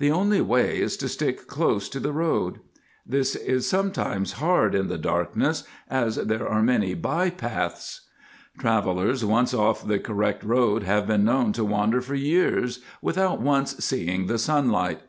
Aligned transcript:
The 0.00 0.10
only 0.10 0.42
way 0.42 0.82
is 0.82 0.98
to 0.98 1.08
stick 1.08 1.46
close 1.46 1.88
to 1.88 1.98
the 1.98 2.12
road. 2.12 2.60
This 3.06 3.34
is 3.34 3.66
sometimes 3.66 4.32
hard 4.32 4.74
in 4.74 4.88
the 4.88 4.98
darkness 4.98 5.64
as 5.88 6.16
there 6.16 6.46
are 6.46 6.60
many 6.62 6.92
by 6.92 7.30
paths. 7.30 8.02
Travellers 8.58 9.24
once 9.24 9.54
off 9.54 9.88
the 9.88 9.98
correct 9.98 10.44
road 10.44 10.82
have 10.82 11.06
been 11.06 11.24
known 11.24 11.54
to 11.54 11.64
wander 11.64 12.02
for 12.02 12.14
years 12.14 12.80
without 13.00 13.40
once 13.40 13.78
seeing 13.82 14.26
the 14.26 14.38
sunlight. 14.38 15.00